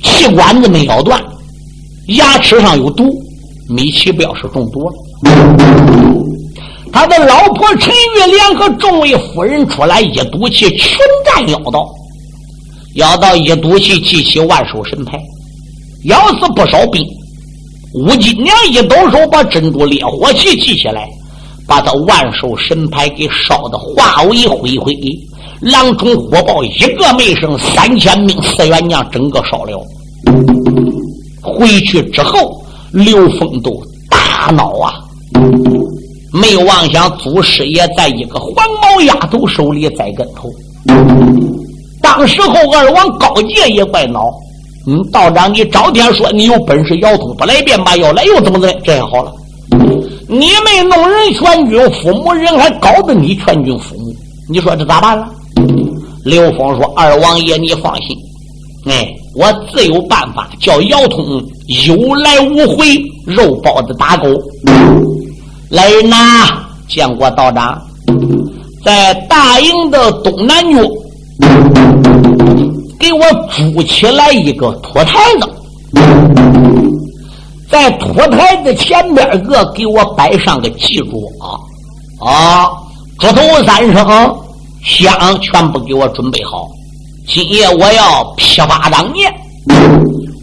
[0.03, 1.23] 气管子没咬断，
[2.07, 3.13] 牙齿上有毒，
[3.69, 4.95] 米奇彪是中毒了。
[6.91, 11.87] 他的老婆陈玉莲和众位夫人出来一赌气，群战妖道，
[12.95, 15.15] 妖道一赌气记起万寿神牌，
[16.05, 17.07] 咬死不少兵。
[17.93, 21.07] 吴金娘一抖手，把珍珠烈火旗记起来，
[21.65, 24.93] 把他万寿神牌给烧的化为灰灰，
[25.61, 29.81] 狼虫火爆，一个没剩，三千兵四元将整个烧了。
[31.41, 34.93] 回去之后，刘峰都大恼啊，
[36.33, 40.49] 没有妄想祖师爷在一个黄毛丫头手里栽跟头。
[42.01, 44.29] 当时候二王高杰也怪恼。
[44.89, 48.73] 嗯，道长，你朝天说你有本事，姚通不来便罢，要来又怎么的？
[48.85, 49.33] 这样好了，
[50.29, 54.15] 你没弄人全军父母，人还搞得你全军父母，
[54.49, 55.27] 你说这咋办了？
[56.23, 58.15] 刘峰说：“二王爷，你放心，
[58.85, 61.25] 哎，我自有办法，叫姚通
[61.85, 62.85] 有来无回，
[63.25, 64.27] 肉包子打狗。
[65.69, 66.15] 来人呐，
[66.87, 67.77] 见过道长，
[68.85, 70.81] 在大营的东南角。”
[72.99, 73.21] 给我
[73.55, 75.49] 筑起来一个土台子，
[77.69, 81.53] 在土台子前边个给我摆上个祭桌啊，
[82.27, 82.69] 啊
[83.19, 84.35] 猪头三声，
[84.83, 86.67] 香全部给我准备好。
[87.27, 89.31] 今夜我要批发当年，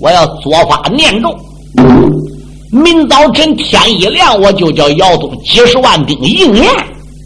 [0.00, 1.34] 我要做法念咒。
[2.70, 6.66] 明早晨天一亮，我就叫姚东几十万兵应验，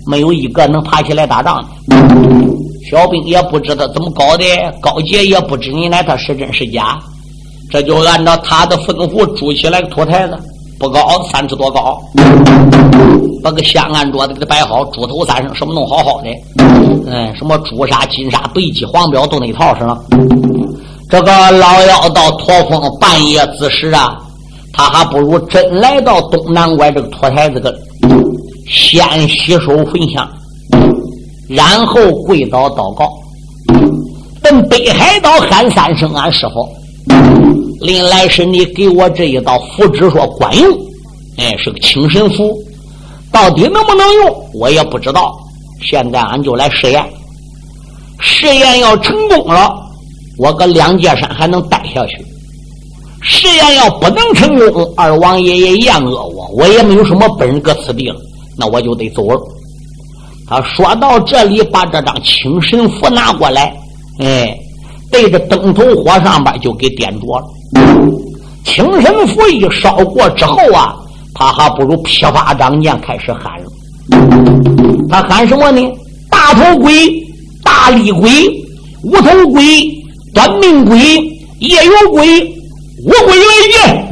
[0.07, 2.48] 没有一个能爬起来打仗的。
[2.91, 4.45] 小兵也不知道怎么搞的，
[4.81, 6.99] 高杰也不知你来他是真是假，
[7.71, 10.39] 这就按照他的吩咐筑起来个土台子，
[10.79, 11.99] 不高，三尺多高，
[13.43, 16.31] 把个香案桌子给他摆好，猪头三声什么弄好好的，
[17.07, 20.01] 嗯，什么朱砂、金砂、白鸡、黄标都那套上了。
[21.11, 24.19] 这个老妖道驼峰半夜子时啊，
[24.73, 27.75] 他还不如真来到东南关这个土台子个，
[28.67, 30.27] 先洗手焚香。
[31.49, 33.11] 然后跪倒祷告，
[34.43, 36.69] 奔北海道喊三声俺师傅，
[37.81, 40.79] 临来时你给我这一道符纸说管用，
[41.39, 42.55] 哎，是个清神符，
[43.33, 45.35] 到底能不能用我也不知道。
[45.83, 47.03] 现在俺就来试验，
[48.21, 49.75] 试验要成功了，
[50.37, 52.17] 我搁两界山还能待下去；
[53.23, 58.17] 试验要不能成功，二王爷爷厌恶我，我也没有什么本事搁此地了，
[58.57, 59.41] 那我就得走了。
[60.49, 63.73] 他说到这里，把这张清神符拿过来，
[64.21, 64.57] 哎，
[65.13, 67.45] 对着灯头火上边就给点着了。
[68.65, 70.97] 清神符一烧过之后啊，
[71.35, 73.67] 他还不如批发张念开始喊了。
[75.11, 75.87] 他喊什么呢？
[76.31, 76.93] 大头鬼、
[77.63, 78.31] 大力鬼、
[79.05, 79.63] 无头鬼、
[80.35, 80.99] 短命鬼、
[81.59, 82.43] 夜游鬼、
[83.05, 84.05] 无鬼为界。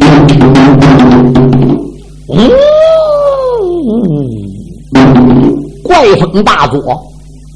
[5.97, 6.79] 怪风大作，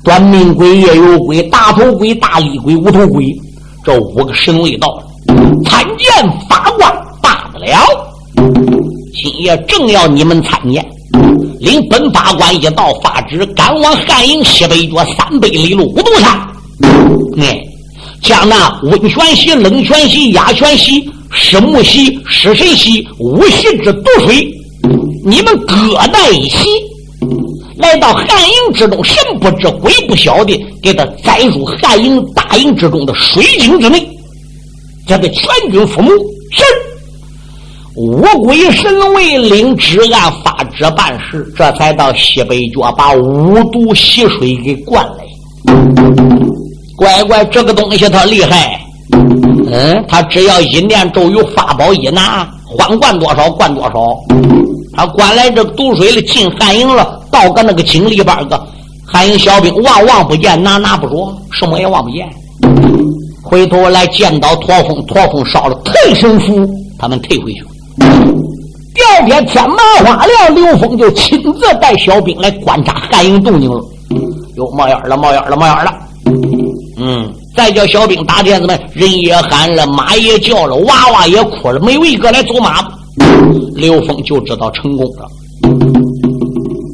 [0.02, 3.26] 短命鬼、夜游鬼、大头鬼、大力鬼、无头鬼，
[3.84, 5.04] 这五个神位到了，
[5.66, 6.08] 参见
[6.48, 7.68] 法官罢了。
[9.14, 10.82] 今夜正要你们参见，
[11.60, 16.40] 领本法官一道发旨，赶往汉营西北角三百里路五毒山。
[17.42, 17.62] 哎，
[18.22, 24.50] 将那温泉席、冷泉席、鸭泉席、石木席、石神席五席之毒水，
[25.26, 25.76] 你们各
[26.10, 26.66] 带一席，
[27.76, 34.06] 来到汉营之中，神不知鬼不晓的，给他载入汉营大营之中的水井之内，
[35.06, 36.08] 这个全军覆没。
[36.52, 36.64] 是。
[37.96, 45.24] 五鬼神为领旨按法旨办事，这才到西北角把五毒溪水给灌来。
[46.96, 48.80] 乖乖，这个东西它厉害。
[49.72, 54.16] 嗯，他只要一念咒语，法宝一拿，欢灌多少灌多少。
[54.94, 58.60] 他灌来这毒水了，进汉营了，到个那个井里边个
[59.06, 62.28] 汉营小兵望望不见，拿拿不着，什么也望不见。
[63.42, 66.68] 回头来见到驼峰，驼峰烧了退神符，
[66.98, 67.64] 他们退回去。
[68.94, 73.82] 第二天天麻花了，刘峰就亲自带小兵来观察汉营动静了。
[74.56, 75.94] 哟，冒烟了，冒烟了，冒烟了。
[76.98, 82.86] 嗯，再叫小兵打天子们，人也喊了，马也叫了，娃娃也哭了，没有一个来走马。
[83.74, 85.26] 刘峰就知道成功了，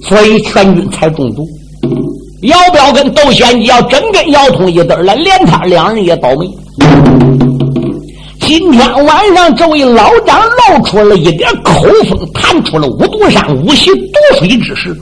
[0.02, 1.46] 所以全军才中毒。
[2.42, 6.48] 姚彪跟窦仙吉要真跟姚通一对来，连他两人也倒霉。
[8.40, 14.96] 今天晚上，这位老张露出了一点口风，谈出了五毒山五溪毒水之事。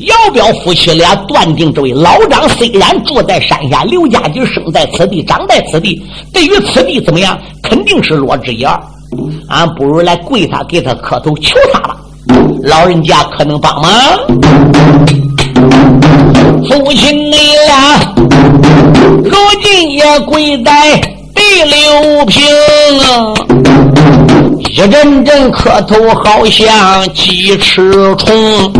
[0.00, 6.00] 姚彪夫妻俩断定，这位老张虽然住在山下，刘家驹生在此地，长在此地，
[6.32, 8.80] 对于此地怎么样，肯定是落之一二。
[9.48, 11.96] 俺不如来跪他，给他磕头求他吧。
[12.62, 13.90] 老人家可能帮忙？
[16.68, 17.36] 父亲你
[17.66, 17.98] 俩
[19.24, 21.00] 如今也跪在。
[21.42, 22.40] 第六平
[23.00, 23.34] 啊，
[24.70, 28.72] 一阵阵磕头，好像鸡翅虫。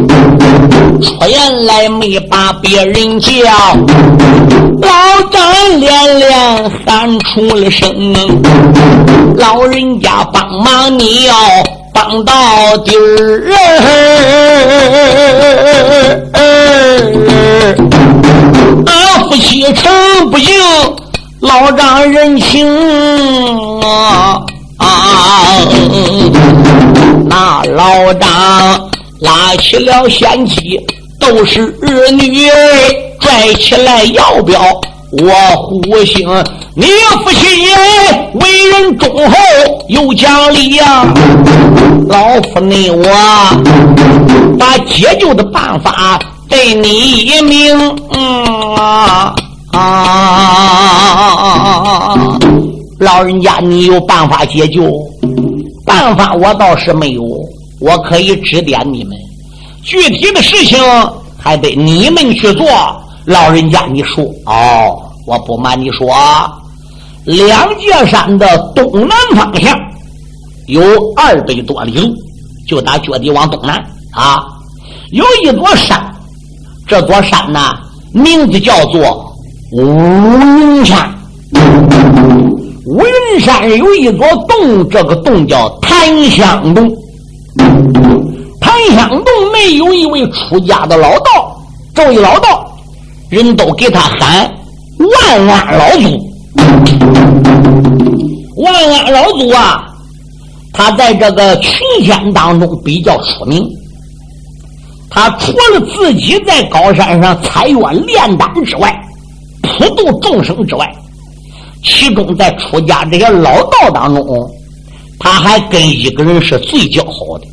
[1.02, 3.32] 出言来没把别人叫，
[4.80, 4.88] 老
[5.32, 5.42] 张
[5.80, 7.92] 连连喊出了声
[9.36, 11.34] ：“老人家帮忙，你要
[11.92, 12.32] 帮到
[12.84, 13.42] 底儿！”
[18.86, 20.54] 俺夫妻成不行。
[21.42, 22.64] 老丈人情
[23.80, 24.40] 啊
[24.78, 24.86] 啊！
[27.28, 28.90] 那老丈
[29.20, 30.80] 拉起了贤妻，
[31.18, 32.48] 都是儿女，
[33.20, 34.62] 拽起来要表
[35.10, 36.28] 我胡兴。
[36.76, 36.86] 你
[37.24, 37.50] 父亲
[38.34, 39.36] 为人忠厚
[39.88, 41.04] 有讲理呀，
[42.08, 43.04] 老夫你我
[44.58, 47.76] 把解救的办法对你一明
[48.14, 49.34] 啊。
[49.72, 50.98] 啊！
[52.98, 54.92] 老人家，你有办法解救？
[55.84, 57.22] 办法我倒是没有，
[57.80, 59.16] 我可以指点你们。
[59.82, 60.78] 具体的事情
[61.36, 62.68] 还得你们去做。
[63.24, 66.14] 老人家，你说哦，我不瞒你说，
[67.24, 69.76] 两界山的东南方向
[70.66, 70.82] 有
[71.16, 72.14] 二百多里路，
[72.68, 73.76] 就打脚底往东南
[74.12, 74.44] 啊，
[75.10, 76.14] 有一座山，
[76.86, 77.74] 这座山呢，
[78.12, 79.31] 名字叫做。
[79.72, 81.10] 乌云山，
[82.84, 86.94] 乌云山有一座洞，这个洞叫檀香洞。
[88.60, 91.56] 檀香洞内有一位出家的老道，
[91.94, 92.70] 这位老道，
[93.30, 94.46] 人都给他喊
[94.98, 96.20] 万安老祖。
[98.62, 99.86] 万安老祖啊，
[100.74, 103.66] 他在这个群仙当中比较出名。
[105.08, 108.94] 他除了自己在高山上采院炼丹之外，
[109.78, 110.90] 普度众生之外，
[111.84, 114.24] 其中在出家这些老道当中，
[115.18, 117.46] 他还跟一个人是最交好的。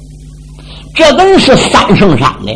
[0.95, 2.51] 这个人是三圣山的，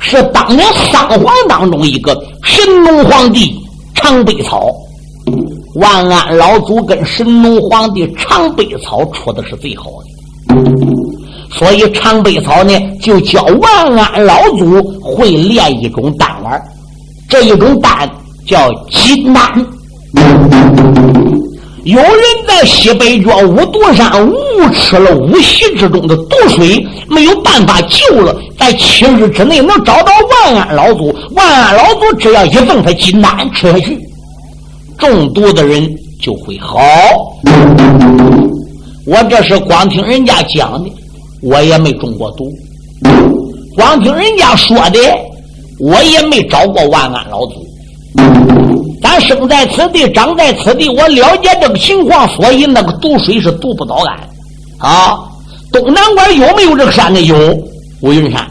[0.00, 2.12] 是当年三皇当中一个
[2.42, 3.54] 神农皇帝
[3.94, 4.70] 长悲草。
[5.76, 10.56] 万安老祖跟神农皇帝长悲草处的是最好的，
[11.58, 16.62] 所以长悲草呢就教万安老祖会炼一种丹丸，
[17.28, 18.08] 这一种丹。
[18.46, 19.66] 叫金丹，
[21.84, 22.12] 有人
[22.46, 24.34] 在西北角五毒山误
[24.72, 31.14] 吃了五溪之中的毒水，没有办法救了，在七日之内能找到万安老祖。
[31.34, 33.98] 万安老祖只要一赠他金丹吃下去，
[34.98, 35.88] 中毒的人
[36.20, 36.80] 就会好。
[39.06, 40.90] 我这是光听人家讲的，
[41.42, 42.50] 我也没中过毒，
[43.74, 44.98] 光听人家说的，
[45.80, 47.64] 我也没找过万安老祖。
[49.02, 54.18] 咱生在此地，长在此地，我了解这个情况，所以那个毒水是毒不倒俺。
[54.78, 55.18] 啊，
[55.72, 57.20] 东南关有没有这个山呢？
[57.20, 57.36] 有，
[58.00, 58.46] 乌云山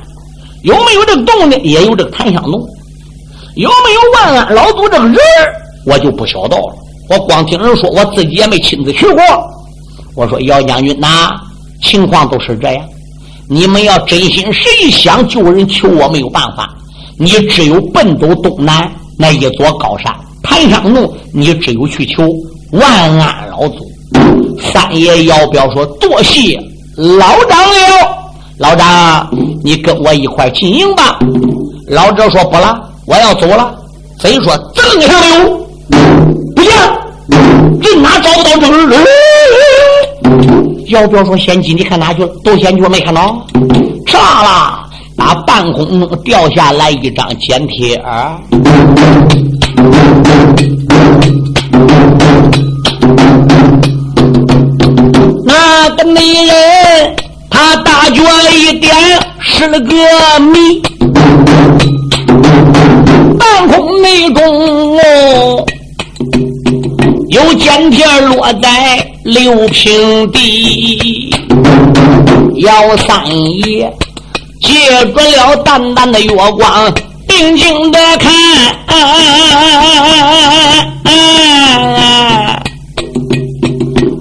[0.63, 1.57] 有没有这个洞呢？
[1.63, 2.53] 也有这个檀香洞。
[3.55, 5.15] 有没有万安老祖这个人
[5.85, 6.75] 我就不晓得了。
[7.09, 9.21] 我光听人说，我自己也没亲自去过。
[10.15, 11.29] 我说姚将军呐，
[11.81, 12.83] 情况都是这样。
[13.49, 16.73] 你们要真心实意想救人，求我没有办法。
[17.17, 18.89] 你只有奔走东南
[19.23, 20.13] 那一座高山
[20.43, 22.29] 檀香洞，你只有去求
[22.73, 23.89] 万安老祖。
[24.59, 26.59] 三爷姚彪说：“多谢
[26.97, 27.73] 老长了，
[28.57, 29.29] 老张，
[29.63, 31.17] 你跟我一块进营吧。”
[31.87, 33.73] 老者说：“不了。”我要走了，
[34.19, 35.57] 贼说正上溜，
[36.53, 36.71] 不行，
[37.79, 39.05] 人哪找不到这个人？
[40.89, 42.29] 姚彪说：“贤妻，你看哪去了？
[42.43, 43.41] 窦贤觉没看到？
[44.05, 44.82] 炸了！
[45.15, 48.39] 打半空中掉下来一张剪贴儿。
[55.45, 57.15] 那个美人，
[57.49, 58.93] 她大脚一点，
[59.39, 59.93] 是了个
[60.39, 60.81] 谜。”
[63.37, 65.65] 半空内中哦，
[67.29, 71.33] 有剪贴落在六平地。
[72.57, 73.25] 姚三
[73.67, 73.91] 爷
[74.63, 76.93] 借着了淡淡的月光，
[77.27, 78.31] 定睛的看，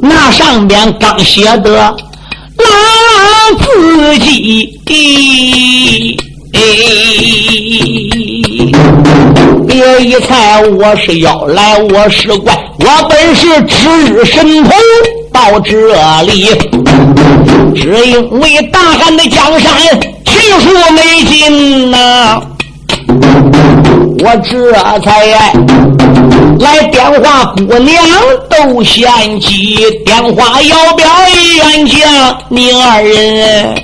[0.01, 1.95] 那上边刚写的
[2.59, 2.65] 那
[3.59, 4.69] 字迹。
[9.67, 14.73] 别一猜我是妖来，我是怪，我本是值日神童
[15.33, 15.77] 到这
[16.23, 16.49] 里，
[17.75, 19.73] 只因为大汉的江山
[24.25, 25.27] 我这才
[26.61, 27.99] 来电话姑娘
[28.49, 29.11] 都嫌
[29.41, 31.05] 弃，电话要表
[31.57, 33.75] 冤将你二人。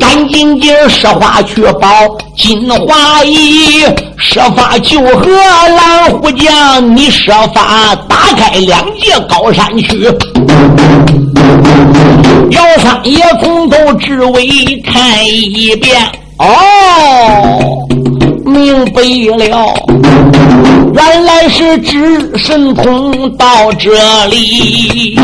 [0.00, 1.88] 赶紧紧设法去保
[2.36, 3.84] 金华义，
[4.16, 10.04] 设法救和蓝虎将，你设法打开两界高山去。
[12.50, 16.00] 姚三爷从头至尾看一遍，
[16.38, 17.86] 哦，
[18.50, 19.00] 明白
[19.36, 19.74] 了，
[20.92, 23.90] 原来是知神通到这
[24.26, 25.18] 里。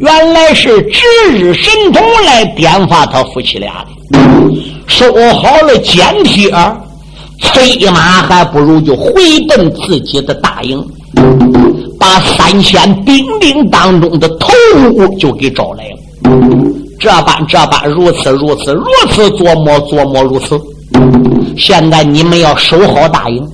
[0.00, 4.18] 原来是值日神童来点发他夫妻俩的，
[4.86, 6.50] 收好了简帖，
[7.38, 9.12] 催马还不如就回
[9.46, 10.82] 奔自己的大营，
[11.98, 14.48] 把三千兵丁当中的头
[14.80, 15.98] 目就给找来了。
[16.98, 20.58] 这般这般，如此如此如此，琢磨琢磨如此。
[21.56, 23.46] 现在你们要守好大营。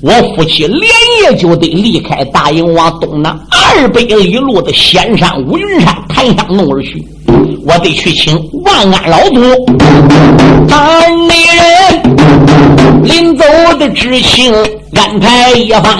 [0.00, 0.82] 我夫妻连
[1.22, 7.04] 夜就得离开大营，往东南二百里路的仙山五云山檀香洞而去。
[7.66, 9.40] 我得去请万安老祖。
[10.70, 13.44] 俺美人临走
[13.76, 14.54] 的知情
[14.94, 15.98] 安排一番，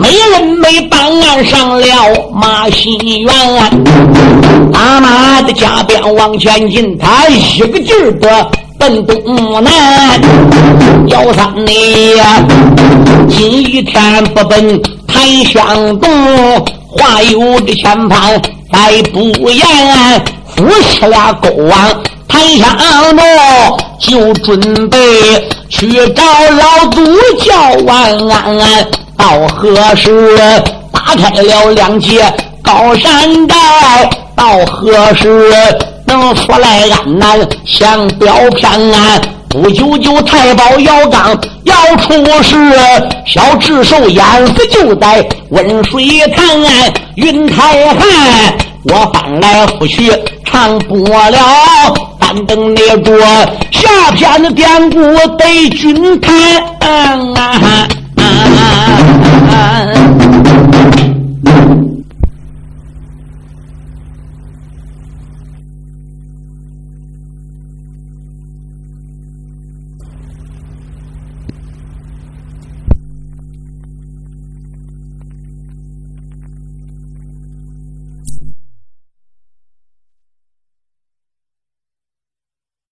[0.00, 1.86] 没人没办案上了
[2.32, 3.34] 马心园。
[4.72, 8.50] 大马的加鞭往前进，他一个劲儿的。
[8.80, 9.70] 奔东南，
[11.08, 12.24] 姚三你呀，
[13.28, 16.10] 今一天不奔檀香洞，
[16.88, 19.20] 话有的牵绊再不
[19.50, 19.66] 言。
[20.56, 22.74] 夫妻俩勾往檀香
[23.14, 23.22] 洞，
[24.00, 24.96] 就准备
[25.68, 27.04] 去找老祖
[27.38, 27.54] 叫
[27.84, 28.86] 万安。
[29.14, 30.26] 到何时
[30.90, 32.22] 打开了两界
[32.62, 34.10] 高山寨？
[34.34, 35.52] 到何时？
[36.10, 42.56] 能说来安南向表偏安，不久就太保姚刚要出事，
[43.26, 46.04] 小智寿淹死就在温水
[46.34, 46.44] 潭，
[47.14, 47.62] 云台
[47.94, 48.06] 汉，
[48.84, 50.12] 我翻来覆去
[50.44, 51.38] 唱不了，
[52.18, 53.12] 但等那着
[53.70, 54.98] 下篇的典故
[55.36, 56.34] 得君谈。